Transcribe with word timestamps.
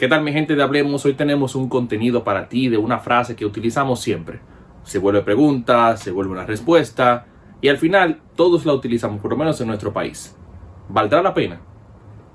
¿Qué 0.00 0.08
tal 0.08 0.22
mi 0.22 0.32
gente 0.32 0.56
de 0.56 0.62
Hablemos? 0.62 1.04
Hoy 1.04 1.12
tenemos 1.12 1.54
un 1.54 1.68
contenido 1.68 2.24
para 2.24 2.48
ti 2.48 2.70
de 2.70 2.78
una 2.78 3.00
frase 3.00 3.36
que 3.36 3.44
utilizamos 3.44 4.00
siempre. 4.00 4.40
Se 4.82 4.98
vuelve 4.98 5.20
pregunta, 5.20 5.94
se 5.98 6.10
vuelve 6.10 6.32
una 6.32 6.46
respuesta 6.46 7.26
y 7.60 7.68
al 7.68 7.76
final 7.76 8.22
todos 8.34 8.64
la 8.64 8.72
utilizamos, 8.72 9.20
por 9.20 9.32
lo 9.32 9.36
menos 9.36 9.60
en 9.60 9.66
nuestro 9.66 9.92
país. 9.92 10.34
¿Valdrá 10.88 11.20
la 11.20 11.34
pena? 11.34 11.60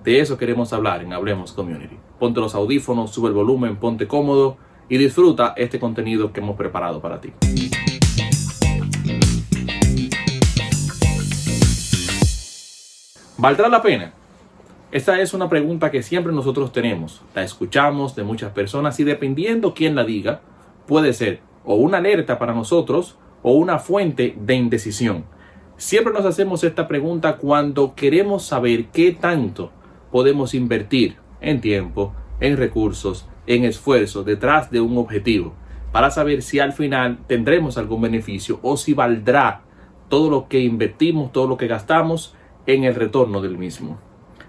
De 0.03 0.19
eso 0.19 0.37
queremos 0.37 0.73
hablar 0.73 1.01
en 1.01 1.11
Hablemos 1.11 1.53
Community. 1.53 1.97
Ponte 2.19 2.39
los 2.39 2.53
audífonos, 2.53 3.09
sube 3.09 3.29
el 3.29 3.33
volumen, 3.33 3.77
ponte 3.77 4.05
cómodo 4.05 4.57
y 4.87 4.99
disfruta 4.99 5.55
este 5.57 5.79
contenido 5.79 6.31
que 6.31 6.41
hemos 6.41 6.57
preparado 6.57 7.01
para 7.01 7.19
ti. 7.19 7.33
¿Valdrá 13.39 13.69
la 13.69 13.81
pena? 13.81 14.13
Esta 14.95 15.19
es 15.19 15.33
una 15.33 15.49
pregunta 15.49 15.91
que 15.91 16.01
siempre 16.01 16.31
nosotros 16.31 16.71
tenemos. 16.71 17.21
La 17.35 17.43
escuchamos 17.43 18.15
de 18.15 18.23
muchas 18.23 18.53
personas 18.53 18.97
y 18.97 19.03
dependiendo 19.03 19.73
quién 19.73 19.93
la 19.93 20.05
diga, 20.05 20.39
puede 20.87 21.11
ser 21.11 21.41
o 21.65 21.75
una 21.75 21.97
alerta 21.97 22.39
para 22.39 22.53
nosotros 22.53 23.17
o 23.43 23.51
una 23.55 23.77
fuente 23.77 24.37
de 24.39 24.53
indecisión. 24.53 25.25
Siempre 25.75 26.13
nos 26.13 26.23
hacemos 26.23 26.63
esta 26.63 26.87
pregunta 26.87 27.35
cuando 27.35 27.93
queremos 27.93 28.45
saber 28.45 28.85
qué 28.85 29.11
tanto 29.11 29.73
podemos 30.13 30.53
invertir 30.53 31.17
en 31.41 31.59
tiempo, 31.59 32.13
en 32.39 32.55
recursos, 32.55 33.27
en 33.47 33.65
esfuerzo 33.65 34.23
detrás 34.23 34.71
de 34.71 34.79
un 34.79 34.97
objetivo 34.97 35.55
para 35.91 36.09
saber 36.09 36.41
si 36.41 36.61
al 36.61 36.71
final 36.71 37.19
tendremos 37.27 37.77
algún 37.77 37.99
beneficio 37.99 38.61
o 38.61 38.77
si 38.77 38.93
valdrá 38.93 39.63
todo 40.07 40.29
lo 40.29 40.47
que 40.47 40.61
invertimos, 40.61 41.33
todo 41.33 41.47
lo 41.49 41.57
que 41.57 41.67
gastamos 41.67 42.33
en 42.65 42.85
el 42.85 42.95
retorno 42.95 43.41
del 43.41 43.57
mismo. 43.57 43.99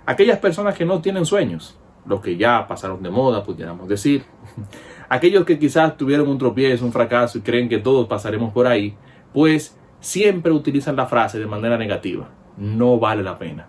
Aquellas 0.07 0.39
personas 0.39 0.77
que 0.77 0.85
no 0.85 1.01
tienen 1.01 1.27
sueños, 1.27 1.77
los 2.07 2.21
que 2.21 2.37
ya 2.37 2.67
pasaron 2.69 3.03
de 3.03 3.11
moda, 3.11 3.43
pudiéramos 3.43 3.89
decir, 3.89 4.23
aquellos 5.09 5.45
que 5.45 5.59
quizás 5.59 5.97
tuvieron 5.97 6.29
un 6.29 6.39
tropiezo, 6.39 6.85
un 6.85 6.93
fracaso 6.93 7.39
y 7.39 7.41
creen 7.41 7.69
que 7.69 7.79
todos 7.79 8.07
pasaremos 8.07 8.53
por 8.53 8.69
ahí, 8.69 8.95
pues 9.33 9.77
siempre 9.99 10.53
utilizan 10.53 10.95
la 10.95 11.07
frase 11.07 11.41
de 11.41 11.47
manera 11.47 11.77
negativa, 11.77 12.29
no 12.57 12.99
vale 12.99 13.25
la 13.25 13.37
pena. 13.37 13.69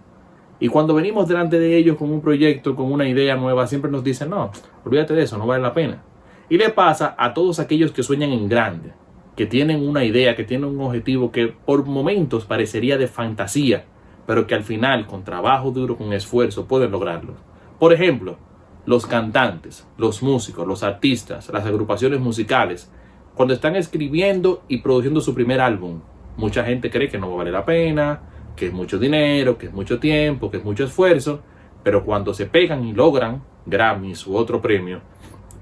Y 0.59 0.67
cuando 0.67 0.93
venimos 0.93 1.27
delante 1.27 1.59
de 1.59 1.75
ellos 1.75 1.97
con 1.97 2.11
un 2.11 2.21
proyecto, 2.21 2.75
con 2.75 2.91
una 2.91 3.07
idea 3.07 3.35
nueva, 3.35 3.67
siempre 3.67 3.91
nos 3.91 4.03
dicen, 4.03 4.29
no, 4.29 4.51
olvídate 4.85 5.13
de 5.13 5.23
eso, 5.23 5.37
no 5.37 5.47
vale 5.47 5.61
la 5.61 5.73
pena. 5.73 6.03
Y 6.49 6.57
le 6.57 6.69
pasa 6.69 7.15
a 7.17 7.33
todos 7.33 7.59
aquellos 7.59 7.91
que 7.91 8.03
sueñan 8.03 8.31
en 8.31 8.47
grande, 8.47 8.93
que 9.35 9.45
tienen 9.45 9.87
una 9.87 10.03
idea, 10.03 10.35
que 10.35 10.43
tienen 10.43 10.69
un 10.69 10.81
objetivo 10.81 11.31
que 11.31 11.47
por 11.47 11.85
momentos 11.85 12.45
parecería 12.45 12.97
de 12.97 13.07
fantasía, 13.07 13.85
pero 14.27 14.45
que 14.45 14.53
al 14.53 14.63
final, 14.63 15.07
con 15.07 15.23
trabajo 15.23 15.71
duro, 15.71 15.97
con 15.97 16.13
esfuerzo, 16.13 16.67
pueden 16.67 16.91
lograrlo. 16.91 17.33
Por 17.79 17.93
ejemplo, 17.93 18.37
los 18.85 19.07
cantantes, 19.07 19.87
los 19.97 20.21
músicos, 20.21 20.67
los 20.67 20.83
artistas, 20.83 21.49
las 21.49 21.65
agrupaciones 21.65 22.19
musicales, 22.19 22.91
cuando 23.33 23.53
están 23.53 23.75
escribiendo 23.75 24.63
y 24.67 24.79
produciendo 24.79 25.21
su 25.21 25.33
primer 25.33 25.61
álbum, 25.61 26.01
mucha 26.35 26.63
gente 26.63 26.91
cree 26.91 27.09
que 27.09 27.17
no 27.17 27.35
vale 27.35 27.51
la 27.51 27.65
pena, 27.65 28.21
que 28.55 28.67
es 28.67 28.73
mucho 28.73 28.99
dinero, 28.99 29.57
que 29.57 29.67
es 29.67 29.73
mucho 29.73 29.99
tiempo, 29.99 30.51
que 30.51 30.57
es 30.57 30.63
mucho 30.63 30.83
esfuerzo, 30.83 31.41
pero 31.83 32.03
cuando 32.03 32.33
se 32.33 32.47
pegan 32.47 32.83
y 32.83 32.93
logran 32.93 33.43
Grammys 33.65 34.27
u 34.27 34.35
otro 34.35 34.61
premio, 34.61 35.01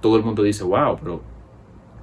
todo 0.02 0.17
el 0.17 0.23
mundo 0.23 0.41
dice, 0.41 0.63
wow, 0.63 0.97
pero 0.97 1.21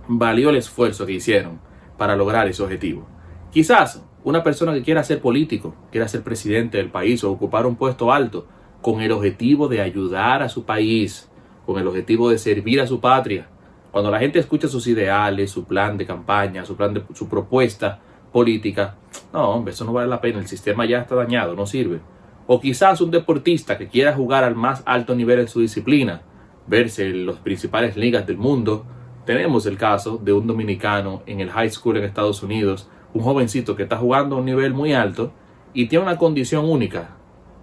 valió 0.07 0.51
el 0.51 0.57
esfuerzo 0.57 1.07
que 1.07 1.13
hicieron 1.13 1.61
para 1.97 2.15
lograr 2.15 2.47
ese 2.49 2.63
objetivo. 2.63 3.07
Quizás 3.51 4.05
una 4.25 4.43
persona 4.43 4.73
que 4.73 4.83
quiera 4.83 5.03
ser 5.03 5.21
político, 5.21 5.75
quiera 5.91 6.09
ser 6.09 6.23
presidente 6.23 6.79
del 6.79 6.91
país 6.91 7.25
o 7.25 7.31
ocupar 7.31 7.67
un 7.67 7.77
puesto 7.77 8.13
alto, 8.13 8.47
con 8.81 9.01
el 9.01 9.13
objetivo 9.13 9.69
de 9.69 9.81
ayudar 9.81 10.43
a 10.43 10.49
su 10.49 10.65
país, 10.65 11.31
con 11.67 11.79
el 11.79 11.87
objetivo 11.87 12.31
de 12.31 12.39
servir 12.39 12.81
a 12.81 12.87
su 12.87 13.01
patria. 13.01 13.49
Cuando 13.91 14.11
la 14.11 14.19
gente 14.19 14.39
escucha 14.39 14.69
sus 14.69 14.87
ideales, 14.87 15.51
su 15.51 15.65
plan 15.65 15.97
de 15.97 16.07
campaña, 16.07 16.65
su 16.65 16.77
plan 16.77 17.05
su 17.15 17.29
propuesta, 17.29 18.01
política, 18.33 18.97
no, 19.33 19.51
hombre, 19.51 19.73
eso 19.73 19.85
no 19.85 19.93
vale 19.93 20.09
la 20.09 20.21
pena, 20.21 20.39
el 20.39 20.47
sistema 20.47 20.87
ya 20.87 21.01
está 21.01 21.15
dañado, 21.15 21.55
no 21.55 21.67
sirve. 21.67 22.01
O 22.47 22.61
quizás 22.61 23.01
un 23.01 23.11
deportista 23.11 23.79
que 23.79 23.89
quiera 23.89 24.15
jugar 24.15 24.45
al 24.45 24.57
más 24.57 24.83
alto 24.87 25.15
nivel 25.15 25.41
en 25.41 25.49
su 25.49 25.61
disciplina, 25.61 26.23
verse 26.67 27.07
en 27.07 27.27
las 27.27 27.37
principales 27.37 27.97
ligas 27.97 28.27
del 28.27 28.39
mundo. 28.39 28.85
Tenemos 29.27 29.67
el 29.67 29.77
caso 29.77 30.19
de 30.19 30.33
un 30.33 30.47
dominicano 30.47 31.23
en 31.27 31.41
el 31.41 31.51
high 31.51 31.71
school 31.71 31.97
en 31.97 32.05
Estados 32.05 32.43
Unidos, 32.43 32.89
un 33.15 33.23
jovencito 33.23 33.77
que 33.77 33.85
está 33.85 33.97
jugando 33.97 34.37
a 34.37 34.39
un 34.39 34.45
nivel 34.45 34.75
muy 34.75 34.93
alto 34.93 35.33
y 35.75 35.87
tiene 35.87 36.05
una 36.05 36.19
condición 36.19 36.69
única. 36.69 37.17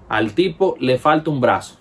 Al 0.08 0.34
tipo 0.34 0.76
le 0.80 0.98
falta 0.98 1.30
un 1.30 1.42
brazo. 1.42 1.80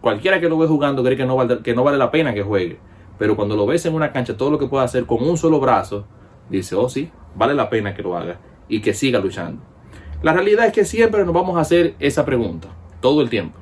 Cualquiera 0.00 0.40
que 0.40 0.48
lo 0.48 0.56
ve 0.58 0.66
jugando 0.66 1.02
cree 1.02 1.16
que 1.16 1.26
no, 1.26 1.36
vale, 1.36 1.60
que 1.62 1.74
no 1.74 1.84
vale 1.84 1.98
la 1.98 2.10
pena 2.10 2.32
que 2.32 2.42
juegue. 2.42 2.78
Pero 3.18 3.36
cuando 3.36 3.54
lo 3.56 3.66
ves 3.66 3.84
en 3.84 3.94
una 3.94 4.12
cancha, 4.12 4.36
todo 4.36 4.50
lo 4.50 4.58
que 4.58 4.66
puede 4.66 4.84
hacer 4.84 5.04
con 5.04 5.22
un 5.22 5.36
solo 5.36 5.60
brazo, 5.60 6.06
dice, 6.48 6.74
oh 6.74 6.88
sí, 6.88 7.10
vale 7.34 7.54
la 7.54 7.68
pena 7.68 7.94
que 7.94 8.02
lo 8.02 8.16
haga 8.16 8.40
y 8.68 8.80
que 8.80 8.94
siga 8.94 9.18
luchando. 9.18 9.62
La 10.22 10.32
realidad 10.32 10.66
es 10.66 10.72
que 10.72 10.84
siempre 10.84 11.24
nos 11.24 11.34
vamos 11.34 11.56
a 11.56 11.60
hacer 11.60 11.94
esa 11.98 12.24
pregunta, 12.24 12.68
todo 13.00 13.20
el 13.20 13.28
tiempo. 13.28 13.58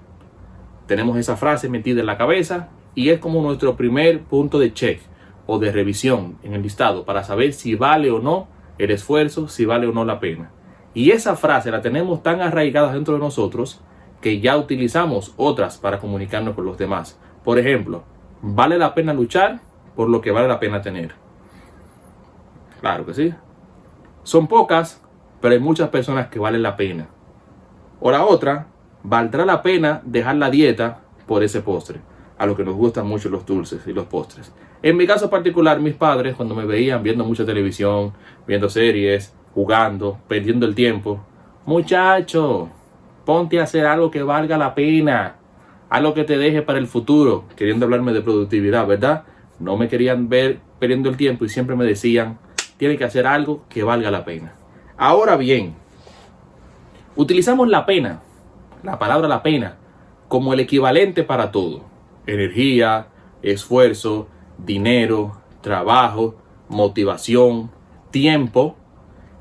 Tenemos 0.87 1.17
esa 1.17 1.37
frase 1.37 1.69
metida 1.69 2.01
en 2.01 2.07
la 2.07 2.19
cabeza 2.19 2.69
y 2.95 3.11
es 3.11 3.21
como 3.21 3.43
nuestro 3.43 3.77
primer 3.77 4.23
punto 4.23 4.59
de 4.59 4.73
check 4.73 5.01
o 5.47 5.59
de 5.59 5.73
revisión 5.73 6.39
en 6.43 6.55
el 6.55 6.63
listado 6.63 7.05
para 7.05 7.25
saber 7.25 7.53
si 7.53 7.75
vale 7.75 8.11
o 8.11 8.21
no 8.21 8.49
el 8.79 8.91
esfuerzo, 8.91 9.49
si 9.49 9.65
vale 9.65 9.87
o 9.87 9.93
no 9.93 10.05
la 10.05 10.21
pena. 10.21 10.51
Y 10.95 11.11
esa 11.11 11.37
frase 11.37 11.71
la 11.71 11.83
tenemos 11.83 12.23
tan 12.23 12.41
arraigada 12.41 12.93
dentro 12.93 13.15
de 13.15 13.21
nosotros 13.21 13.81
que 14.21 14.41
ya 14.41 14.57
utilizamos 14.57 15.35
otras 15.37 15.79
para 15.79 15.99
comunicarnos 15.99 16.55
con 16.55 16.65
los 16.65 16.79
demás. 16.79 17.19
Por 17.45 17.59
ejemplo, 17.59 18.05
vale 18.43 18.79
la 18.79 18.95
pena 18.95 19.13
luchar 19.13 19.61
por 19.95 20.09
lo 20.09 20.21
que 20.21 20.31
vale 20.31 20.49
la 20.49 20.61
pena 20.61 20.83
tener. 20.83 21.13
Claro 22.81 23.05
que 23.05 23.15
sí. 23.15 23.35
Son 24.23 24.47
pocas, 24.47 25.03
pero 25.41 25.55
hay 25.55 25.61
muchas 25.61 25.89
personas 25.89 26.29
que 26.29 26.39
valen 26.39 26.63
la 26.63 26.77
pena. 26.77 27.09
O 28.01 28.11
la 28.11 28.25
otra, 28.25 28.69
valdrá 29.03 29.45
la 29.45 29.63
pena 29.63 30.01
dejar 30.05 30.37
la 30.37 30.51
dieta 30.51 31.01
por 31.27 31.43
ese 31.43 31.61
postre, 31.61 32.01
a 32.39 32.47
lo 32.47 32.57
que 32.57 32.65
nos 32.65 32.75
gustan 32.75 33.07
mucho 33.07 33.29
los 33.29 33.45
dulces 33.45 33.87
y 33.87 33.93
los 33.93 34.07
postres. 34.07 34.53
En 34.83 34.97
mi 34.97 35.07
caso 35.07 35.29
particular, 35.29 35.81
mis 35.81 35.95
padres, 35.95 36.37
cuando 36.37 36.55
me 36.55 36.65
veían 36.65 37.03
viendo 37.03 37.25
mucha 37.25 37.45
televisión, 37.45 38.13
viendo 38.47 38.69
series, 38.69 39.35
jugando, 39.53 40.19
perdiendo 40.29 40.67
el 40.67 40.75
tiempo, 40.75 41.21
muchacho, 41.67 42.69
ponte 43.25 43.59
a 43.59 43.65
hacer 43.65 43.87
algo 43.87 44.11
que 44.11 44.23
valga 44.23 44.57
la 44.57 44.77
pena, 44.77 45.37
algo 45.91 46.15
que 46.15 46.23
te 46.23 46.39
deje 46.39 46.63
para 46.63 46.79
el 46.79 46.87
futuro, 46.87 47.45
queriendo 47.57 47.87
hablarme 47.87 48.13
de 48.13 48.21
productividad, 48.21 48.87
¿verdad? 48.87 49.25
No 49.59 49.77
me 49.77 49.89
querían 49.89 50.29
ver 50.29 50.61
perdiendo 50.79 51.11
el 51.11 51.17
tiempo 51.17 51.45
y 51.45 51.49
siempre 51.49 51.75
me 51.75 51.85
decían, 51.85 52.39
tiene 52.77 52.97
que 52.97 53.05
hacer 53.05 53.27
algo 53.27 53.65
que 53.69 53.83
valga 53.83 54.13
la 54.13 54.25
pena. 54.25 54.55
Ahora 54.97 55.37
bien, 55.37 55.75
utilizamos 57.17 57.69
la 57.69 57.85
pena, 57.85 58.21
la 58.85 58.99
palabra 58.99 59.27
la 59.27 59.43
pena, 59.43 59.77
como 60.29 60.53
el 60.53 60.61
equivalente 60.61 61.25
para 61.25 61.51
todo. 61.51 61.83
Energía, 62.27 63.09
esfuerzo, 63.43 64.29
dinero, 64.59 65.41
trabajo, 65.61 66.37
motivación, 66.69 67.71
tiempo. 68.11 68.77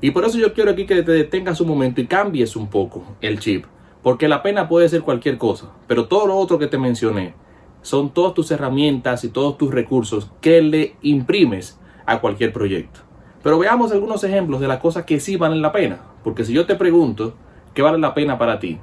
Y 0.00 0.12
por 0.12 0.24
eso 0.24 0.38
yo 0.38 0.54
quiero 0.54 0.70
aquí 0.70 0.86
que 0.86 1.02
te 1.02 1.12
detengas 1.12 1.60
un 1.60 1.68
momento 1.68 2.00
y 2.00 2.06
cambies 2.06 2.56
un 2.56 2.68
poco 2.68 3.04
el 3.20 3.38
chip. 3.40 3.66
Porque 4.02 4.28
la 4.28 4.42
pena 4.42 4.68
puede 4.68 4.88
ser 4.88 5.02
cualquier 5.02 5.38
cosa, 5.38 5.72
pero 5.86 6.06
todo 6.06 6.26
lo 6.26 6.36
otro 6.36 6.58
que 6.58 6.68
te 6.68 6.78
mencioné 6.78 7.34
son 7.82 8.10
todas 8.10 8.34
tus 8.34 8.50
herramientas 8.50 9.24
y 9.24 9.28
todos 9.28 9.58
tus 9.58 9.72
recursos 9.72 10.30
que 10.40 10.62
le 10.62 10.96
imprimes 11.02 11.80
a 12.06 12.20
cualquier 12.20 12.52
proyecto. 12.52 13.00
Pero 13.42 13.58
veamos 13.58 13.92
algunos 13.92 14.24
ejemplos 14.24 14.60
de 14.60 14.68
las 14.68 14.78
cosas 14.78 15.04
que 15.04 15.20
sí 15.20 15.36
valen 15.36 15.62
la 15.62 15.72
pena. 15.72 16.00
Porque 16.24 16.44
si 16.44 16.52
yo 16.52 16.66
te 16.66 16.74
pregunto, 16.74 17.34
¿qué 17.74 17.82
vale 17.82 17.98
la 17.98 18.14
pena 18.14 18.38
para 18.38 18.58
ti? 18.58 18.78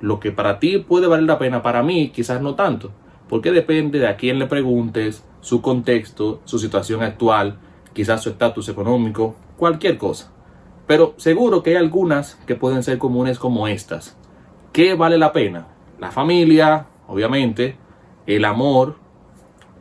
Lo 0.00 0.18
que 0.18 0.32
para 0.32 0.58
ti 0.58 0.78
puede 0.78 1.06
valer 1.06 1.26
la 1.26 1.38
pena, 1.38 1.62
para 1.62 1.82
mí 1.82 2.10
quizás 2.10 2.40
no 2.40 2.54
tanto. 2.54 2.90
Porque 3.30 3.52
depende 3.52 4.00
de 4.00 4.08
a 4.08 4.16
quién 4.16 4.40
le 4.40 4.46
preguntes, 4.46 5.24
su 5.40 5.62
contexto, 5.62 6.40
su 6.44 6.58
situación 6.58 7.00
actual, 7.04 7.60
quizás 7.92 8.24
su 8.24 8.30
estatus 8.30 8.68
económico, 8.68 9.36
cualquier 9.56 9.98
cosa. 9.98 10.32
Pero 10.88 11.14
seguro 11.16 11.62
que 11.62 11.70
hay 11.70 11.76
algunas 11.76 12.34
que 12.44 12.56
pueden 12.56 12.82
ser 12.82 12.98
comunes 12.98 13.38
como 13.38 13.68
estas. 13.68 14.18
¿Qué 14.72 14.94
vale 14.94 15.16
la 15.16 15.32
pena? 15.32 15.68
La 16.00 16.10
familia, 16.10 16.88
obviamente, 17.06 17.76
el 18.26 18.44
amor, 18.44 18.96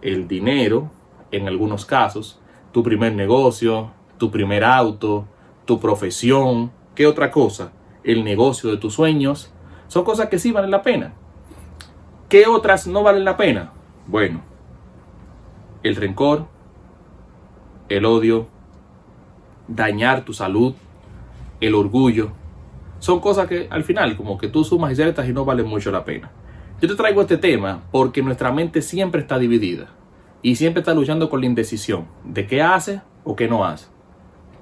el 0.04 0.28
dinero, 0.28 0.92
en 1.32 1.48
algunos 1.48 1.86
casos, 1.86 2.40
tu 2.72 2.84
primer 2.84 3.16
negocio, 3.16 3.90
tu 4.20 4.30
primer 4.30 4.64
auto, 4.64 5.26
tu 5.66 5.80
profesión, 5.80 6.72
¿qué 6.94 7.08
otra 7.08 7.32
cosa? 7.32 7.72
El 8.04 8.24
negocio 8.24 8.70
de 8.70 8.78
tus 8.78 8.94
sueños. 8.94 9.52
Son 9.88 10.04
cosas 10.04 10.30
que 10.30 10.38
sí 10.38 10.52
valen 10.52 10.70
la 10.70 10.84
pena. 10.84 11.16
¿Qué 12.30 12.46
otras 12.46 12.86
no 12.86 13.02
valen 13.02 13.26
la 13.26 13.38
pena? 13.38 13.72
Bueno, 14.06 14.42
el 15.82 15.96
rencor, 15.96 16.46
el 17.90 18.06
odio, 18.06 18.48
dañar 19.68 20.26
tu 20.26 20.34
salud, 20.34 20.76
el 21.60 21.74
orgullo. 21.74 22.30
Son 23.00 23.20
cosas 23.20 23.48
que 23.48 23.68
al 23.72 23.84
final 23.84 24.16
como 24.16 24.38
que 24.38 24.48
tú 24.48 24.64
sumas 24.64 24.92
y 24.92 24.96
ciertas 24.96 25.28
y 25.28 25.34
no 25.34 25.44
valen 25.44 25.66
mucho 25.66 25.92
la 25.92 26.06
pena. 26.06 26.30
Yo 26.80 26.88
te 26.88 26.96
traigo 26.96 27.22
este 27.22 27.38
tema 27.38 27.82
porque 27.92 28.22
nuestra 28.22 28.52
mente 28.52 28.84
siempre 28.84 29.22
está 29.22 29.40
dividida 29.40 29.88
y 30.44 30.56
siempre 30.56 30.82
está 30.82 30.94
luchando 30.94 31.32
con 31.32 31.40
la 31.40 31.48
indecisión 31.48 32.06
de 32.24 32.46
qué 32.46 32.62
hace 32.62 33.02
o 33.24 33.36
qué 33.36 33.48
no 33.48 33.66
hace, 33.66 33.88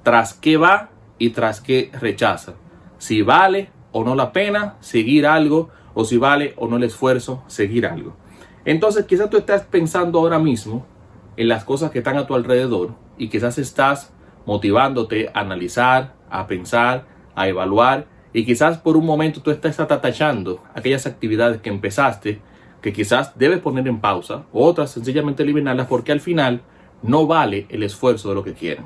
tras 0.02 0.32
qué 0.32 0.56
va 0.56 0.88
y 1.18 1.30
tras 1.30 1.60
qué 1.60 1.90
rechaza, 2.00 2.54
si 2.96 3.20
vale 3.20 3.70
o 3.92 4.04
no 4.04 4.14
la 4.14 4.32
pena 4.32 4.76
seguir 4.80 5.26
algo 5.26 5.68
o 6.00 6.04
si 6.04 6.16
vale 6.16 6.54
o 6.56 6.68
no 6.68 6.76
el 6.76 6.84
esfuerzo 6.84 7.42
seguir 7.48 7.84
algo. 7.84 8.14
Entonces 8.64 9.04
quizás 9.04 9.30
tú 9.30 9.36
estás 9.36 9.62
pensando 9.62 10.20
ahora 10.20 10.38
mismo 10.38 10.86
en 11.36 11.48
las 11.48 11.64
cosas 11.64 11.90
que 11.90 11.98
están 11.98 12.16
a 12.16 12.24
tu 12.24 12.36
alrededor 12.36 12.94
y 13.18 13.28
quizás 13.28 13.58
estás 13.58 14.12
motivándote 14.46 15.28
a 15.34 15.40
analizar, 15.40 16.14
a 16.30 16.46
pensar, 16.46 17.04
a 17.34 17.48
evaluar 17.48 18.06
y 18.32 18.44
quizás 18.44 18.78
por 18.78 18.96
un 18.96 19.06
momento 19.06 19.42
tú 19.42 19.50
estás 19.50 19.80
atatachando 19.80 20.62
aquellas 20.72 21.04
actividades 21.04 21.60
que 21.60 21.68
empezaste 21.68 22.40
que 22.80 22.92
quizás 22.92 23.36
debes 23.36 23.58
poner 23.58 23.88
en 23.88 23.98
pausa, 23.98 24.44
otras 24.52 24.92
sencillamente 24.92 25.42
eliminarlas 25.42 25.88
porque 25.88 26.12
al 26.12 26.20
final 26.20 26.62
no 27.02 27.26
vale 27.26 27.66
el 27.70 27.82
esfuerzo 27.82 28.28
de 28.28 28.36
lo 28.36 28.44
que 28.44 28.54
quieren. 28.54 28.84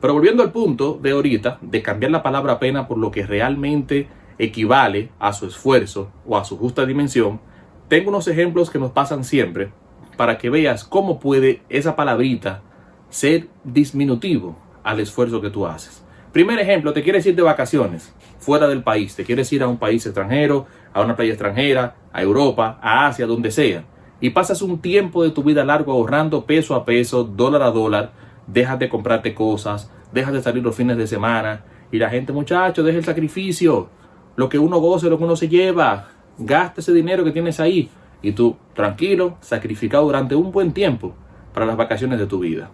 Pero 0.00 0.14
volviendo 0.14 0.42
al 0.42 0.50
punto 0.50 0.98
de 0.98 1.10
ahorita, 1.10 1.58
de 1.60 1.82
cambiar 1.82 2.10
la 2.10 2.22
palabra 2.22 2.58
pena 2.58 2.88
por 2.88 2.96
lo 2.96 3.10
que 3.10 3.26
realmente 3.26 4.08
equivale 4.38 5.10
a 5.18 5.32
su 5.32 5.46
esfuerzo 5.46 6.10
o 6.26 6.36
a 6.36 6.44
su 6.44 6.56
justa 6.58 6.86
dimensión, 6.86 7.40
tengo 7.88 8.10
unos 8.10 8.28
ejemplos 8.28 8.70
que 8.70 8.78
nos 8.78 8.92
pasan 8.92 9.24
siempre 9.24 9.72
para 10.16 10.38
que 10.38 10.50
veas 10.50 10.84
cómo 10.84 11.18
puede 11.18 11.62
esa 11.68 11.96
palabrita 11.96 12.62
ser 13.10 13.48
disminutivo 13.62 14.56
al 14.82 15.00
esfuerzo 15.00 15.40
que 15.40 15.50
tú 15.50 15.66
haces. 15.66 16.04
Primer 16.32 16.58
ejemplo, 16.58 16.92
te 16.92 17.02
quieres 17.02 17.24
ir 17.26 17.36
de 17.36 17.42
vacaciones 17.42 18.12
fuera 18.38 18.66
del 18.66 18.82
país, 18.82 19.14
te 19.14 19.24
quieres 19.24 19.52
ir 19.52 19.62
a 19.62 19.68
un 19.68 19.78
país 19.78 20.04
extranjero, 20.04 20.66
a 20.92 21.00
una 21.00 21.16
playa 21.16 21.32
extranjera, 21.32 21.94
a 22.12 22.22
Europa, 22.22 22.78
a 22.82 23.06
Asia, 23.06 23.26
donde 23.26 23.50
sea, 23.50 23.84
y 24.20 24.30
pasas 24.30 24.60
un 24.62 24.80
tiempo 24.80 25.22
de 25.22 25.30
tu 25.30 25.42
vida 25.42 25.64
largo 25.64 25.92
ahorrando 25.92 26.44
peso 26.44 26.74
a 26.74 26.84
peso, 26.84 27.24
dólar 27.24 27.62
a 27.62 27.70
dólar, 27.70 28.12
dejas 28.46 28.78
de 28.78 28.88
comprarte 28.88 29.34
cosas, 29.34 29.90
dejas 30.12 30.32
de 30.32 30.42
salir 30.42 30.62
los 30.62 30.74
fines 30.74 30.96
de 30.96 31.06
semana, 31.06 31.64
y 31.90 31.98
la 31.98 32.10
gente, 32.10 32.32
muchacho, 32.32 32.82
deja 32.82 32.98
el 32.98 33.04
sacrificio, 33.04 33.88
lo 34.36 34.48
que 34.48 34.58
uno 34.58 34.78
goce, 34.78 35.08
lo 35.08 35.18
que 35.18 35.24
uno 35.24 35.36
se 35.36 35.48
lleva, 35.48 36.08
gasta 36.38 36.80
ese 36.80 36.92
dinero 36.92 37.24
que 37.24 37.30
tienes 37.30 37.60
ahí, 37.60 37.90
y 38.22 38.32
tú, 38.32 38.56
tranquilo, 38.74 39.36
sacrificado 39.40 40.04
durante 40.04 40.34
un 40.34 40.50
buen 40.50 40.72
tiempo 40.72 41.14
para 41.52 41.66
las 41.66 41.76
vacaciones 41.76 42.18
de 42.18 42.26
tu 42.26 42.38
vida. 42.38 42.70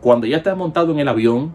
Cuando 0.00 0.26
ya 0.26 0.38
estás 0.38 0.56
montado 0.56 0.92
en 0.92 0.98
el 0.98 1.08
avión 1.08 1.54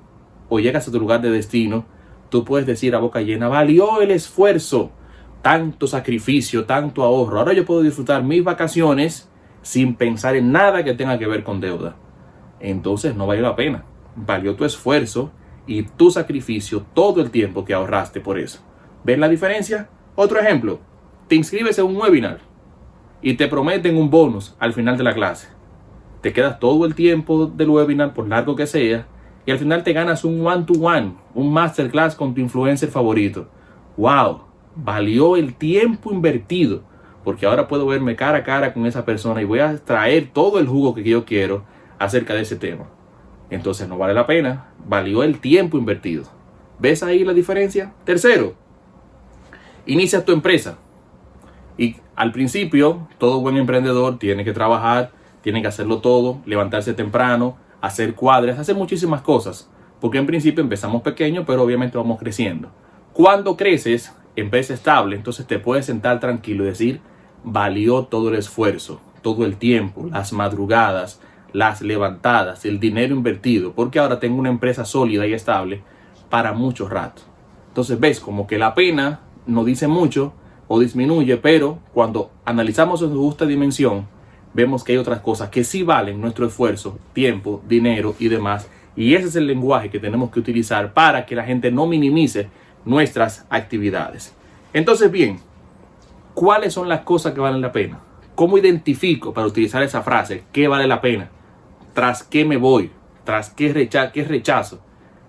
o 0.50 0.60
llegas 0.60 0.88
a 0.88 0.92
tu 0.92 1.00
lugar 1.00 1.22
de 1.22 1.30
destino, 1.30 1.86
tú 2.30 2.44
puedes 2.44 2.66
decir 2.66 2.96
a 2.96 3.00
boca 3.00 3.22
llena, 3.22 3.48
valió 3.48 4.02
el 4.02 4.12
esfuerzo, 4.12 4.92
tanto 5.42 5.88
sacrificio, 5.88 6.66
tanto 6.66 7.04
ahorro. 7.04 7.40
Ahora 7.40 7.54
yo 7.54 7.66
puedo 7.66 7.82
disfrutar 7.82 8.24
mis 8.24 8.44
vacaciones 8.44 9.30
sin 9.62 9.96
pensar 9.96 10.36
en 10.36 10.52
nada 10.52 10.84
que 10.84 10.94
tenga 10.94 11.20
que 11.20 11.28
ver 11.28 11.44
con 11.44 11.62
deuda. 11.62 11.96
Entonces 12.60 13.16
no 13.16 13.28
valió 13.28 13.44
la 13.44 13.56
pena. 13.56 13.84
Valió 14.16 14.56
tu 14.56 14.66
esfuerzo 14.66 15.32
y 15.68 15.84
tu 15.84 16.10
sacrificio 16.10 16.86
todo 16.94 17.22
el 17.22 17.30
tiempo 17.30 17.66
que 17.66 17.74
ahorraste 17.74 18.20
por 18.20 18.40
eso. 18.40 18.62
¿Ven 19.04 19.20
la 19.20 19.30
diferencia? 19.30 19.90
Otro 20.16 20.40
ejemplo. 20.40 20.80
Te 21.28 21.36
inscribes 21.36 21.78
en 21.80 21.86
un 21.86 21.98
webinar 21.98 22.40
y 23.22 23.34
te 23.36 23.48
prometen 23.48 23.98
un 23.98 24.10
bonus 24.10 24.56
al 24.60 24.74
final 24.74 24.98
de 24.98 25.04
la 25.04 25.14
clase. 25.14 25.50
Te 26.22 26.34
quedas 26.34 26.60
todo 26.60 26.86
el 26.86 26.96
tiempo 26.96 27.48
del 27.48 27.70
webinar, 27.70 28.14
por 28.14 28.28
largo 28.28 28.56
que 28.56 28.68
sea, 28.68 29.08
y 29.46 29.52
al 29.52 29.60
final 29.60 29.84
te 29.84 29.94
ganas 29.94 30.24
un 30.26 30.46
one-to-one, 30.46 31.14
un 31.34 31.54
masterclass 31.54 32.16
con 32.16 32.34
tu 32.34 32.42
influencer 32.42 32.90
favorito. 32.90 33.48
¡Wow! 33.96 34.42
Valió 34.76 35.38
el 35.38 35.56
tiempo 35.56 36.12
invertido, 36.12 36.84
porque 37.24 37.46
ahora 37.46 37.68
puedo 37.68 37.86
verme 37.88 38.16
cara 38.16 38.40
a 38.40 38.44
cara 38.44 38.74
con 38.74 38.86
esa 38.86 39.06
persona 39.06 39.42
y 39.42 39.46
voy 39.46 39.60
a 39.60 39.78
traer 39.78 40.30
todo 40.34 40.60
el 40.60 40.68
jugo 40.68 40.94
que 40.94 41.04
yo 41.04 41.26
quiero 41.26 41.64
acerca 42.00 42.34
de 42.34 42.42
ese 42.42 42.56
tema. 42.56 42.86
Entonces 43.50 43.88
no 43.88 43.98
vale 43.98 44.14
la 44.14 44.28
pena, 44.28 44.68
valió 44.86 45.24
el 45.24 45.40
tiempo 45.40 45.78
invertido. 45.78 46.26
¿Ves 46.80 47.02
ahí 47.02 47.24
la 47.24 47.34
diferencia? 47.34 47.94
Tercero, 48.04 48.54
inicia 49.88 50.24
tu 50.26 50.32
empresa. 50.32 50.78
Y 51.78 51.96
al 52.16 52.32
principio, 52.32 53.08
todo 53.18 53.42
buen 53.42 53.58
emprendedor 53.58 54.20
tiene 54.20 54.44
que 54.44 54.54
trabajar, 54.54 55.12
tiene 55.42 55.62
que 55.62 55.68
hacerlo 55.68 56.00
todo, 56.00 56.40
levantarse 56.46 56.94
temprano, 56.94 57.58
hacer 57.82 58.16
cuadras, 58.16 58.60
hacer 58.60 58.76
muchísimas 58.76 59.22
cosas. 59.22 59.70
Porque 60.00 60.18
en 60.18 60.26
principio 60.26 60.64
empezamos 60.64 61.02
pequeño, 61.02 61.46
pero 61.46 61.64
obviamente 61.64 61.98
vamos 61.98 62.20
creciendo. 62.20 62.70
Cuando 63.14 63.58
creces, 63.58 64.14
empresa 64.36 64.74
estable, 64.74 65.16
entonces 65.16 65.48
te 65.48 65.58
puedes 65.58 65.86
sentar 65.86 66.20
tranquilo 66.20 66.64
y 66.64 66.68
decir, 66.68 67.02
valió 67.44 68.04
todo 68.04 68.30
el 68.30 68.36
esfuerzo, 68.36 69.02
todo 69.22 69.46
el 69.46 69.58
tiempo, 69.58 70.08
las 70.12 70.34
madrugadas, 70.34 71.20
las 71.54 71.82
levantadas, 71.82 72.66
el 72.66 72.80
dinero 72.80 73.16
invertido, 73.16 73.74
porque 73.74 74.00
ahora 74.00 74.20
tengo 74.20 74.38
una 74.38 74.50
empresa 74.50 74.86
sólida 74.86 75.26
y 75.26 75.34
estable 75.34 75.82
para 76.30 76.54
mucho 76.54 76.88
rato. 76.88 77.24
Entonces 77.70 78.00
ves 78.00 78.20
como 78.20 78.48
que 78.48 78.58
la 78.58 78.76
pena 78.76 79.22
no 79.48 79.64
dice 79.64 79.88
mucho 79.88 80.34
o 80.68 80.80
disminuye, 80.80 81.38
pero 81.38 81.80
cuando 81.94 82.32
analizamos 82.46 83.02
en 83.02 83.12
su 83.12 83.20
justa 83.20 83.46
dimensión, 83.46 84.08
vemos 84.54 84.84
que 84.84 84.92
hay 84.92 84.98
otras 84.98 85.22
cosas 85.22 85.50
que 85.50 85.64
sí 85.64 85.84
valen 85.84 86.22
nuestro 86.22 86.46
esfuerzo, 86.46 87.00
tiempo, 87.14 87.62
dinero 87.68 88.16
y 88.20 88.28
demás. 88.28 88.70
Y 88.96 89.16
ese 89.16 89.28
es 89.28 89.36
el 89.36 89.48
lenguaje 89.48 89.90
que 89.90 90.00
tenemos 90.00 90.32
que 90.32 90.40
utilizar 90.40 90.94
para 90.94 91.26
que 91.26 91.36
la 91.36 91.44
gente 91.44 91.72
no 91.72 91.86
minimice 91.86 92.50
nuestras 92.84 93.46
actividades. 93.50 94.34
Entonces, 94.74 95.12
bien, 95.12 95.40
¿cuáles 96.34 96.74
son 96.74 96.90
las 96.90 97.02
cosas 97.02 97.34
que 97.34 97.40
valen 97.40 97.62
la 97.62 97.72
pena? 97.72 98.00
¿Cómo 98.36 98.58
identifico 98.58 99.34
para 99.34 99.48
utilizar 99.48 99.84
esa 99.84 100.04
frase 100.04 100.44
qué 100.52 100.68
vale 100.68 100.88
la 100.88 101.02
pena? 101.02 101.30
¿Tras 101.94 102.24
qué 102.24 102.46
me 102.46 102.58
voy? 102.58 102.92
¿Tras 103.24 103.50
qué, 103.50 103.74
recha 103.74 104.12
qué 104.12 104.24
rechazo? 104.24 104.82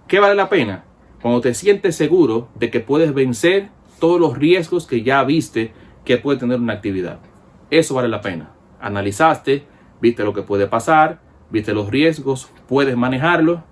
¿Qué 0.06 0.20
vale 0.20 0.34
la 0.34 0.48
pena? 0.48 0.84
Cuando 1.20 1.40
te 1.40 1.54
sientes 1.54 1.96
seguro 1.96 2.48
de 2.54 2.70
que 2.70 2.80
puedes 2.80 3.12
vencer 3.12 3.70
todos 3.98 4.20
los 4.20 4.36
riesgos 4.36 4.86
que 4.86 5.02
ya 5.02 5.22
viste 5.24 5.72
que 6.04 6.18
puede 6.18 6.38
tener 6.38 6.58
una 6.58 6.74
actividad. 6.74 7.18
Eso 7.70 7.94
vale 7.94 8.08
la 8.08 8.20
pena 8.20 8.52
analizaste, 8.80 9.64
viste 10.00 10.24
lo 10.24 10.32
que 10.32 10.42
puede 10.42 10.66
pasar, 10.66 11.20
viste 11.50 11.74
los 11.74 11.90
riesgos, 11.90 12.50
puedes 12.66 12.96
manejarlo, 12.96 13.64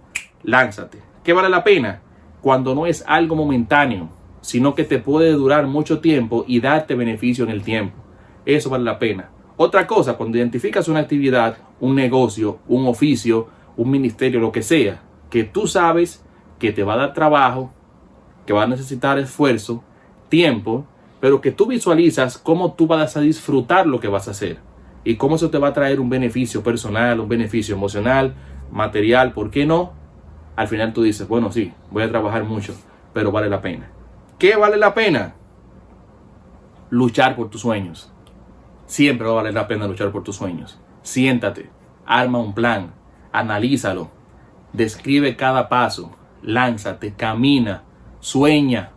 lánzate. 0.43 0.99
¿Qué 1.25 1.32
vale 1.32 1.49
la 1.49 1.64
pena? 1.64 2.02
Cuando 2.40 2.75
no 2.75 2.87
es 2.87 3.05
algo 3.06 3.37
momentáneo, 3.37 4.08
sino 4.40 4.75
que 4.75 4.84
te 4.84 4.99
puede 4.99 5.32
durar 5.32 5.67
mucho 5.67 6.00
tiempo 6.00 6.44
y 6.46 6.61
darte 6.61 6.94
beneficio 6.94 7.44
en 7.44 7.50
el 7.50 7.62
tiempo. 7.62 7.96
Eso 8.44 8.70
vale 8.70 8.84
la 8.84 8.99
pena. 8.99 9.31
Otra 9.56 9.87
cosa, 9.87 10.17
cuando 10.17 10.38
identificas 10.38 10.88
una 10.88 11.00
actividad, 11.00 11.56
un 11.81 11.94
negocio, 11.94 12.58
un 12.69 12.87
oficio, 12.87 13.48
un 13.77 13.91
ministerio, 13.91 14.39
lo 14.39 14.53
que 14.53 14.62
sea, 14.62 15.03
que 15.31 15.44
tú 15.44 15.67
sabes 15.67 16.24
que 16.58 16.72
te 16.72 16.84
va 16.84 16.94
a 16.94 16.98
dar 16.98 17.15
trabajo, 17.15 17.72
que 18.44 18.53
va 18.53 18.62
a 18.62 18.69
necesitar 18.69 19.19
esfuerzo, 19.19 19.82
tiempo, 20.28 20.86
pero 21.20 21.40
que 21.40 21.52
tú 21.52 21.66
visualizas 21.66 22.38
cómo 22.38 22.74
tú 22.74 22.86
vas 22.86 23.16
a 23.16 23.20
disfrutar 23.20 23.86
lo 23.86 24.00
que 24.00 24.08
vas 24.08 24.28
a 24.28 24.32
hacer 24.32 24.58
y 25.04 25.16
cómo 25.16 25.36
eso 25.36 25.50
te 25.50 25.58
va 25.58 25.68
a 25.68 25.72
traer 25.72 26.00
un 26.00 26.10
beneficio 26.10 26.62
personal, 26.62 27.20
un 27.20 27.28
beneficio 27.28 27.74
emocional, 27.74 28.34
material, 28.72 29.32
¿por 29.32 29.50
qué 29.50 29.64
no? 29.64 29.92
Al 30.56 30.68
final 30.68 30.92
tú 30.92 31.02
dices, 31.02 31.28
bueno, 31.28 31.52
sí, 31.52 31.72
voy 31.90 32.02
a 32.02 32.08
trabajar 32.08 32.44
mucho, 32.44 32.74
pero 33.12 33.30
vale 33.30 33.48
la 33.48 33.60
pena. 33.60 33.90
¿Qué 34.38 34.56
vale 34.56 34.76
la 34.76 34.94
pena? 34.94 35.34
Luchar 36.90 37.36
por 37.36 37.50
tus 37.50 37.60
sueños. 37.60 38.12
Siempre 38.86 39.26
va 39.26 39.32
a 39.32 39.36
valer 39.36 39.54
la 39.54 39.68
pena 39.68 39.86
luchar 39.86 40.10
por 40.12 40.22
tus 40.22 40.36
sueños. 40.36 40.78
Siéntate, 41.02 41.70
arma 42.04 42.38
un 42.38 42.54
plan, 42.54 42.92
analízalo, 43.32 44.10
describe 44.72 45.36
cada 45.36 45.68
paso, 45.68 46.12
lánzate, 46.42 47.14
camina, 47.14 47.82
sueña. 48.20 48.92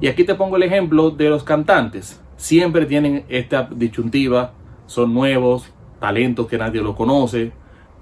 Y 0.00 0.08
aquí 0.08 0.24
te 0.24 0.34
pongo 0.34 0.56
el 0.56 0.62
ejemplo 0.62 1.10
de 1.10 1.28
los 1.28 1.44
cantantes. 1.44 2.20
Siempre 2.36 2.86
tienen 2.86 3.24
esta 3.28 3.68
disyuntiva 3.70 4.54
son 4.90 5.14
nuevos, 5.14 5.72
talentos 6.00 6.48
que 6.48 6.58
nadie 6.58 6.82
lo 6.82 6.96
conoce, 6.96 7.52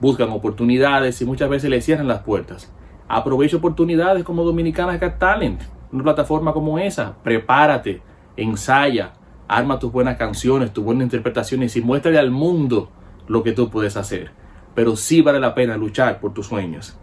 buscan 0.00 0.31
oportunidades 0.31 1.21
y 1.21 1.26
muchas 1.26 1.50
veces 1.50 1.69
le 1.69 1.83
cierran 1.83 2.09
las 2.09 2.23
puertas. 2.23 2.73
Aprovecha 3.09 3.59
oportunidades 3.59 4.25
como 4.25 4.43
Dominicanas 4.43 4.99
Got 4.99 5.19
Talent, 5.19 5.61
una 5.93 6.02
plataforma 6.02 6.55
como 6.55 6.78
esa. 6.78 7.14
Prepárate, 7.23 8.00
ensaya, 8.38 9.12
arma 9.49 9.78
tus 9.78 9.93
buenas 9.93 10.17
canciones, 10.17 10.73
tus 10.73 10.83
buenas 10.83 11.02
interpretaciones 11.02 11.76
y 11.76 11.83
muéstrale 11.83 12.19
al 12.19 12.31
mundo 12.31 12.88
lo 13.26 13.43
que 13.43 13.52
tú 13.52 13.69
puedes 13.69 13.99
hacer. 13.99 14.31
Pero 14.75 14.97
sí 14.97 15.21
vale 15.21 15.40
la 15.40 15.55
pena 15.55 15.76
luchar 15.76 16.21
por 16.21 16.33
tus 16.33 16.47
sueños. 16.47 16.99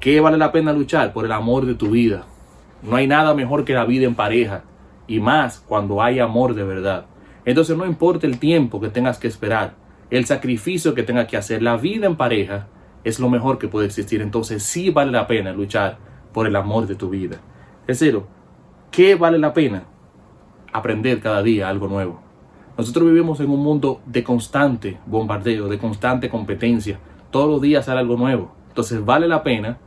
¿Qué 0.00 0.20
vale 0.20 0.38
la 0.38 0.50
pena 0.50 0.72
luchar? 0.72 1.12
Por 1.12 1.26
el 1.26 1.32
amor 1.32 1.66
de 1.66 1.74
tu 1.74 1.90
vida. 1.90 2.24
No 2.82 2.96
hay 2.96 3.06
nada 3.06 3.34
mejor 3.34 3.64
que 3.64 3.74
la 3.74 3.84
vida 3.84 4.06
en 4.06 4.14
pareja 4.14 4.64
y 5.06 5.20
más 5.20 5.60
cuando 5.60 6.02
hay 6.02 6.18
amor 6.18 6.54
de 6.54 6.64
verdad. 6.64 7.06
Entonces 7.44 7.76
no 7.76 7.86
importa 7.86 8.26
el 8.26 8.38
tiempo 8.38 8.80
que 8.80 8.88
tengas 8.88 9.18
que 9.18 9.28
esperar, 9.28 9.74
el 10.10 10.26
sacrificio 10.26 10.94
que 10.94 11.02
tengas 11.02 11.26
que 11.26 11.36
hacer, 11.36 11.62
la 11.62 11.76
vida 11.76 12.06
en 12.06 12.16
pareja 12.16 12.68
es 13.04 13.20
lo 13.20 13.28
mejor 13.28 13.58
que 13.58 13.68
puede 13.68 13.86
existir. 13.86 14.20
Entonces 14.20 14.62
sí 14.62 14.90
vale 14.90 15.12
la 15.12 15.26
pena 15.26 15.52
luchar 15.52 15.98
por 16.32 16.46
el 16.46 16.56
amor 16.56 16.86
de 16.86 16.96
tu 16.96 17.08
vida. 17.08 17.38
Tercero, 17.86 18.26
¿qué 18.90 19.14
vale 19.14 19.38
la 19.38 19.54
pena? 19.54 19.84
Aprender 20.72 21.20
cada 21.20 21.42
día 21.42 21.68
algo 21.68 21.88
nuevo. 21.88 22.20
Nosotros 22.76 23.06
vivimos 23.06 23.40
en 23.40 23.50
un 23.50 23.62
mundo 23.62 24.02
de 24.04 24.22
constante 24.22 24.98
bombardeo, 25.06 25.68
de 25.68 25.78
constante 25.78 26.28
competencia. 26.28 26.98
Todos 27.30 27.48
los 27.48 27.60
días 27.62 27.86
sale 27.86 28.00
algo 28.00 28.16
nuevo. 28.16 28.54
Entonces 28.68 29.02
vale 29.04 29.28
la 29.28 29.42
pena 29.42 29.78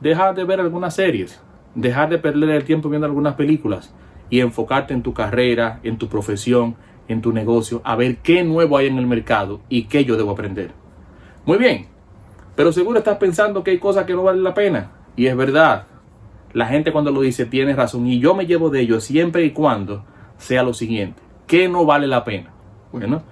dejar 0.00 0.34
de 0.34 0.44
ver 0.44 0.60
algunas 0.60 0.94
series, 0.94 1.42
dejar 1.80 2.08
de 2.08 2.18
perder 2.18 2.50
el 2.50 2.64
tiempo 2.64 2.88
viendo 2.88 3.06
algunas 3.06 3.34
películas 3.34 3.94
y 4.30 4.40
enfocarte 4.40 4.94
en 4.94 5.02
tu 5.02 5.14
carrera, 5.14 5.78
en 5.84 5.96
tu 5.96 6.08
profesión, 6.08 6.74
en 7.06 7.22
tu 7.22 7.32
negocio, 7.32 7.80
a 7.84 7.94
ver 7.94 8.16
qué 8.16 8.42
nuevo 8.42 8.76
hay 8.76 8.88
en 8.88 8.98
el 8.98 9.06
mercado 9.06 9.60
y 9.68 9.84
qué 9.84 10.04
yo 10.04 10.16
debo 10.16 10.32
aprender. 10.32 10.72
Muy 11.46 11.56
bien, 11.56 11.86
pero 12.56 12.72
seguro 12.72 12.98
estás 12.98 13.18
pensando 13.18 13.62
que 13.62 13.70
hay 13.70 13.78
cosas 13.78 14.04
que 14.04 14.12
no 14.12 14.24
valen 14.24 14.42
la 14.42 14.54
pena. 14.54 14.90
Y 15.16 15.26
es 15.26 15.36
verdad, 15.36 15.86
la 16.52 16.66
gente 16.66 16.92
cuando 16.92 17.12
lo 17.12 17.20
dice 17.20 17.46
tiene 17.46 17.74
razón 17.74 18.06
y 18.06 18.18
yo 18.18 18.34
me 18.34 18.46
llevo 18.46 18.70
de 18.70 18.80
ello 18.80 19.00
siempre 19.00 19.44
y 19.44 19.52
cuando 19.52 20.04
sea 20.36 20.64
lo 20.64 20.74
siguiente, 20.74 21.22
¿qué 21.46 21.68
no 21.68 21.86
vale 21.86 22.08
la 22.08 22.24
pena? 22.24 22.50
Bueno, 22.92 23.22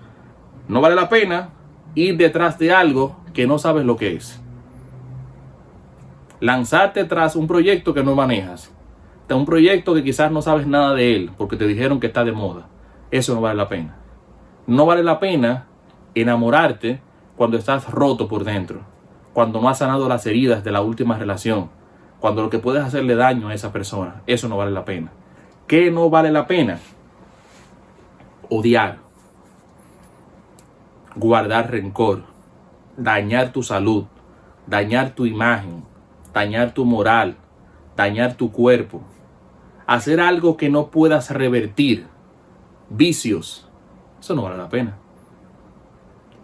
no 0.68 0.80
vale 0.80 0.94
la 0.94 1.08
pena 1.08 1.50
ir 1.96 2.16
detrás 2.16 2.58
de 2.58 2.72
algo 2.72 3.16
que 3.34 3.46
no 3.46 3.58
sabes 3.58 3.84
lo 3.84 3.96
que 3.96 4.14
es. 4.14 4.40
Lanzarte 6.46 7.02
tras 7.04 7.34
un 7.34 7.48
proyecto 7.48 7.92
que 7.92 8.04
no 8.04 8.14
manejas. 8.14 8.72
Un 9.28 9.44
proyecto 9.44 9.94
que 9.94 10.04
quizás 10.04 10.30
no 10.30 10.42
sabes 10.42 10.68
nada 10.68 10.94
de 10.94 11.16
él 11.16 11.32
porque 11.36 11.56
te 11.56 11.66
dijeron 11.66 11.98
que 11.98 12.06
está 12.06 12.22
de 12.22 12.30
moda 12.30 12.68
eso 13.10 13.34
no 13.34 13.40
vale 13.40 13.56
la 13.56 13.68
pena. 13.68 13.96
No 14.66 14.86
vale 14.86 15.02
la 15.02 15.18
pena 15.18 15.66
enamorarte 16.14 17.00
cuando 17.36 17.56
estás 17.56 17.90
roto 17.90 18.28
por 18.28 18.44
dentro, 18.44 18.80
cuando 19.32 19.60
no 19.60 19.68
has 19.68 19.78
sanado 19.78 20.08
las 20.08 20.26
heridas 20.26 20.64
de 20.64 20.72
la 20.72 20.80
última 20.80 21.18
relación, 21.18 21.70
cuando 22.20 22.42
lo 22.42 22.50
que 22.50 22.58
puedes 22.58 22.82
hacerle 22.82 23.14
daño 23.14 23.48
a 23.48 23.54
esa 23.54 23.72
persona, 23.72 24.22
eso 24.26 24.48
no 24.48 24.56
vale 24.56 24.72
la 24.72 24.84
pena. 24.84 25.12
¿Qué 25.66 25.90
no 25.90 26.10
vale 26.10 26.30
la 26.30 26.46
pena? 26.46 26.78
Odiar, 28.48 28.98
guardar 31.14 31.70
rencor, 31.70 32.24
dañar 32.96 33.52
tu 33.52 33.62
salud, 33.62 34.04
dañar 34.66 35.10
tu 35.10 35.26
imagen, 35.26 35.84
dañar 36.36 36.74
tu 36.74 36.84
moral, 36.84 37.38
dañar 37.96 38.34
tu 38.34 38.52
cuerpo, 38.52 39.00
hacer 39.86 40.20
algo 40.20 40.58
que 40.58 40.68
no 40.68 40.90
puedas 40.90 41.30
revertir 41.30 42.08
vicios. 42.90 43.66
Eso 44.20 44.34
no 44.34 44.42
vale 44.42 44.58
la 44.58 44.68
pena. 44.68 44.98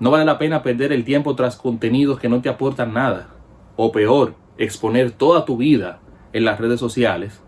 No 0.00 0.10
vale 0.10 0.24
la 0.24 0.38
pena 0.38 0.62
perder 0.62 0.94
el 0.94 1.04
tiempo 1.04 1.36
tras 1.36 1.56
contenidos 1.56 2.18
que 2.18 2.30
no 2.30 2.40
te 2.40 2.48
aportan 2.48 2.94
nada. 2.94 3.34
O 3.76 3.92
peor, 3.92 4.34
exponer 4.56 5.10
toda 5.10 5.44
tu 5.44 5.58
vida 5.58 6.00
en 6.32 6.46
las 6.46 6.58
redes 6.58 6.80
sociales, 6.80 7.42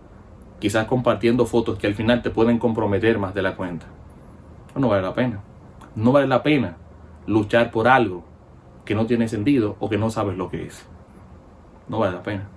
quizás 0.59 0.87
compartiendo 0.87 1.47
fotos 1.47 1.79
que 1.79 1.87
al 1.87 1.95
final 1.95 2.21
te 2.21 2.29
pueden 2.29 2.59
comprometer 2.59 3.19
más 3.19 3.33
de 3.33 3.41
la 3.41 3.57
cuenta. 3.57 3.87
No 4.77 4.89
vale 4.89 5.01
la 5.01 5.15
pena. 5.15 5.41
No 5.97 6.13
vale 6.13 6.27
la 6.27 6.43
pena 6.43 6.77
luchar 7.27 7.71
por 7.71 7.89
algo 7.89 8.23
que 8.85 8.95
no 8.95 9.07
tiene 9.07 9.29
sentido 9.29 9.77
o 9.81 9.89
que 9.89 9.97
no 9.97 10.11
sabes 10.11 10.37
lo 10.37 10.51
que 10.51 10.67
es. 10.67 10.87
No 11.89 11.99
vale 11.99 12.17
la 12.17 12.23
pena. 12.23 12.49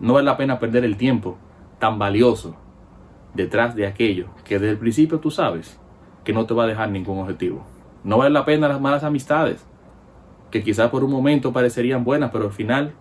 No 0.00 0.14
vale 0.14 0.24
la 0.24 0.36
pena 0.36 0.58
perder 0.58 0.84
el 0.84 0.96
tiempo 0.96 1.36
tan 1.78 1.98
valioso 1.98 2.56
detrás 3.34 3.74
de 3.74 3.86
aquello 3.86 4.28
que 4.44 4.58
desde 4.58 4.72
el 4.72 4.78
principio 4.78 5.20
tú 5.20 5.30
sabes 5.30 5.78
que 6.24 6.32
no 6.32 6.46
te 6.46 6.54
va 6.54 6.64
a 6.64 6.66
dejar 6.66 6.90
ningún 6.90 7.18
objetivo. 7.18 7.64
No 8.04 8.18
vale 8.18 8.30
la 8.30 8.44
pena 8.44 8.68
las 8.68 8.80
malas 8.80 9.04
amistades, 9.04 9.66
que 10.50 10.62
quizás 10.62 10.90
por 10.90 11.04
un 11.04 11.10
momento 11.10 11.52
parecerían 11.52 12.04
buenas, 12.04 12.30
pero 12.30 12.46
al 12.46 12.52
final 12.52 12.94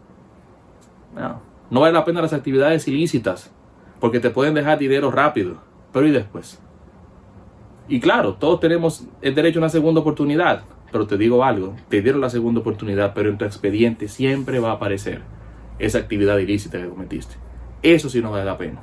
no. 1.16 1.42
no 1.70 1.80
vale 1.82 1.94
la 1.94 2.06
pena 2.06 2.22
las 2.22 2.34
actividades 2.34 2.88
ilícitas, 2.88 3.52
porque 4.00 4.20
te 4.20 4.30
pueden 4.30 4.54
dejar 4.54 4.78
dinero 4.78 5.10
rápido, 5.12 5.58
pero 5.92 6.06
¿y 6.08 6.12
después? 6.12 6.62
Y 7.88 8.00
claro, 8.00 8.36
todos 8.36 8.60
tenemos 8.60 9.08
el 9.22 9.34
derecho 9.36 9.60
a 9.60 9.62
una 9.64 9.70
segunda 9.70 10.02
oportunidad, 10.02 10.64
pero 10.92 11.08
te 11.08 11.18
digo 11.18 11.44
algo, 11.44 11.76
te 11.88 12.02
dieron 12.02 12.22
la 12.22 12.30
segunda 12.30 12.60
oportunidad, 12.60 13.14
pero 13.14 13.30
en 13.30 13.38
tu 13.38 13.46
expediente 13.46 14.08
siempre 14.08 14.60
va 14.60 14.72
a 14.72 14.74
aparecer 14.74 15.22
esa 15.80 15.98
actividad 15.98 16.38
ilícita 16.38 16.78
que 16.78 16.90
cometiste. 16.90 17.36
Eso 17.82 18.10
sí 18.10 18.22
no 18.22 18.32
vale 18.32 18.46
la 18.46 18.58
pena. 18.58 18.82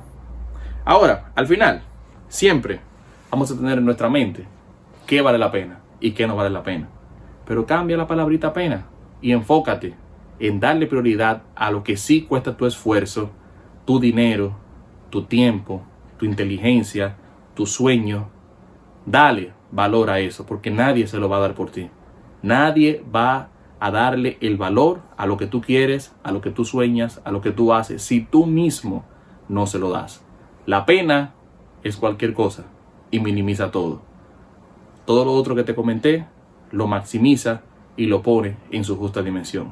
Ahora, 0.83 1.31
al 1.35 1.47
final, 1.47 1.83
siempre 2.27 2.79
vamos 3.31 3.51
a 3.51 3.55
tener 3.55 3.77
en 3.77 3.85
nuestra 3.85 4.09
mente 4.09 4.45
qué 5.05 5.21
vale 5.21 5.37
la 5.37 5.51
pena 5.51 5.79
y 5.99 6.11
qué 6.11 6.27
no 6.27 6.35
vale 6.35 6.49
la 6.49 6.63
pena. 6.63 6.89
Pero 7.45 7.65
cambia 7.65 7.97
la 7.97 8.07
palabrita 8.07 8.53
pena 8.53 8.85
y 9.21 9.31
enfócate 9.31 9.95
en 10.39 10.59
darle 10.59 10.87
prioridad 10.87 11.43
a 11.55 11.71
lo 11.71 11.83
que 11.83 11.97
sí 11.97 12.23
cuesta 12.23 12.57
tu 12.57 12.65
esfuerzo, 12.65 13.31
tu 13.85 13.99
dinero, 13.99 14.55
tu 15.09 15.23
tiempo, 15.23 15.83
tu 16.17 16.25
inteligencia, 16.25 17.15
tu 17.53 17.65
sueño. 17.65 18.29
Dale 19.05 19.53
valor 19.71 20.09
a 20.09 20.19
eso, 20.19 20.45
porque 20.45 20.71
nadie 20.71 21.07
se 21.07 21.17
lo 21.17 21.29
va 21.29 21.37
a 21.37 21.41
dar 21.41 21.53
por 21.53 21.71
ti. 21.71 21.89
Nadie 22.41 23.03
va 23.13 23.49
a 23.79 23.91
darle 23.91 24.37
el 24.41 24.57
valor 24.57 25.01
a 25.17 25.25
lo 25.25 25.37
que 25.37 25.47
tú 25.47 25.61
quieres, 25.61 26.15
a 26.23 26.31
lo 26.31 26.41
que 26.41 26.51
tú 26.51 26.65
sueñas, 26.65 27.21
a 27.25 27.31
lo 27.31 27.41
que 27.41 27.51
tú 27.51 27.73
haces, 27.73 28.01
si 28.01 28.21
tú 28.21 28.45
mismo 28.45 29.05
no 29.49 29.67
se 29.67 29.79
lo 29.79 29.89
das. 29.89 30.23
La 30.65 30.85
pena 30.85 31.33
es 31.83 31.97
cualquier 31.97 32.33
cosa 32.33 32.65
y 33.11 33.19
minimiza 33.19 33.71
todo. 33.71 34.01
Todo 35.05 35.25
lo 35.25 35.33
otro 35.33 35.55
que 35.55 35.63
te 35.63 35.75
comenté 35.75 36.25
lo 36.71 36.87
maximiza 36.87 37.61
y 37.95 38.07
lo 38.07 38.21
pone 38.21 38.57
en 38.71 38.83
su 38.83 38.97
justa 38.97 39.21
dimensión. 39.21 39.71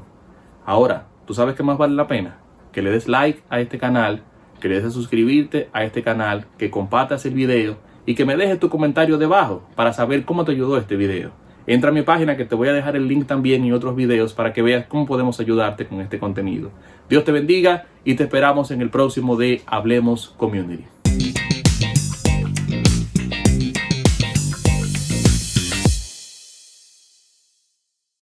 Ahora, 0.65 1.07
¿tú 1.25 1.33
sabes 1.33 1.55
qué 1.55 1.63
más 1.63 1.77
vale 1.77 1.95
la 1.95 2.07
pena? 2.07 2.37
Que 2.71 2.81
le 2.81 2.91
des 2.91 3.07
like 3.07 3.43
a 3.49 3.59
este 3.59 3.77
canal, 3.77 4.23
que 4.59 4.69
le 4.69 4.75
des 4.75 4.85
a 4.85 4.91
suscribirte 4.91 5.69
a 5.73 5.83
este 5.83 6.03
canal, 6.03 6.47
que 6.57 6.71
compartas 6.71 7.25
el 7.25 7.33
video 7.33 7.77
y 8.05 8.15
que 8.15 8.25
me 8.25 8.37
dejes 8.37 8.59
tu 8.59 8.69
comentario 8.69 9.17
debajo 9.17 9.63
para 9.75 9.93
saber 9.93 10.25
cómo 10.25 10.45
te 10.45 10.53
ayudó 10.53 10.77
este 10.77 10.95
video. 10.95 11.31
Entra 11.67 11.89
a 11.89 11.93
mi 11.93 12.03
página 12.03 12.37
que 12.37 12.45
te 12.45 12.55
voy 12.55 12.67
a 12.67 12.73
dejar 12.73 12.95
el 12.95 13.07
link 13.07 13.25
también 13.25 13.65
y 13.65 13.71
otros 13.71 13.95
videos 13.95 14.33
para 14.33 14.53
que 14.53 14.61
veas 14.61 14.85
cómo 14.85 15.05
podemos 15.05 15.39
ayudarte 15.39 15.87
con 15.87 16.01
este 16.01 16.19
contenido. 16.19 16.71
Dios 17.09 17.23
te 17.23 17.31
bendiga 17.31 17.85
y 18.03 18.15
te 18.15 18.23
esperamos 18.23 18.71
en 18.71 18.81
el 18.81 18.89
próximo 18.89 19.35
de 19.35 19.61
Hablemos 19.65 20.33
Community. 20.37 20.94